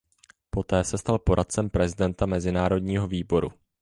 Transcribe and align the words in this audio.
Poté 0.49 0.83
se 0.83 0.97
stal 0.97 1.19
poradcem 1.19 1.69
prezidenta 1.69 2.25
Mezinárodního 2.25 3.07
výboru. 3.07 3.51